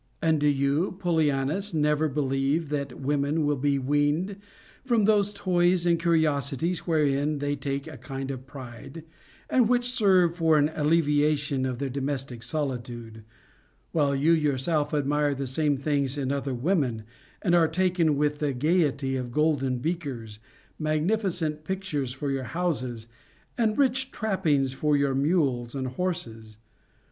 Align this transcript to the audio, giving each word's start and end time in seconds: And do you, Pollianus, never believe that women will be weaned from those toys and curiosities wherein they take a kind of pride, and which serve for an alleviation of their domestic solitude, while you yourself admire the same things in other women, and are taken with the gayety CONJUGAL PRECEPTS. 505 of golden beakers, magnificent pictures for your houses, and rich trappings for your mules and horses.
And 0.19 0.39
do 0.39 0.47
you, 0.47 0.93
Pollianus, 0.99 1.75
never 1.75 2.07
believe 2.09 2.69
that 2.69 2.99
women 2.99 3.45
will 3.45 3.55
be 3.55 3.77
weaned 3.77 4.37
from 4.83 5.05
those 5.05 5.31
toys 5.31 5.85
and 5.85 5.99
curiosities 5.99 6.87
wherein 6.87 7.37
they 7.37 7.55
take 7.55 7.85
a 7.85 7.97
kind 7.99 8.31
of 8.31 8.47
pride, 8.47 9.03
and 9.47 9.69
which 9.69 9.91
serve 9.91 10.33
for 10.35 10.57
an 10.57 10.69
alleviation 10.73 11.67
of 11.67 11.77
their 11.77 11.87
domestic 11.91 12.41
solitude, 12.41 13.23
while 13.91 14.15
you 14.15 14.31
yourself 14.31 14.91
admire 14.91 15.35
the 15.35 15.45
same 15.45 15.77
things 15.77 16.17
in 16.17 16.31
other 16.31 16.55
women, 16.55 17.03
and 17.43 17.53
are 17.53 17.67
taken 17.67 18.17
with 18.17 18.39
the 18.39 18.53
gayety 18.53 19.13
CONJUGAL 19.19 19.21
PRECEPTS. 19.21 19.21
505 19.21 19.25
of 19.27 19.31
golden 19.59 19.77
beakers, 19.77 20.39
magnificent 20.79 21.63
pictures 21.63 22.11
for 22.11 22.31
your 22.31 22.45
houses, 22.45 23.05
and 23.55 23.77
rich 23.77 24.09
trappings 24.09 24.73
for 24.73 24.97
your 24.97 25.13
mules 25.13 25.75
and 25.75 25.89
horses. 25.89 26.57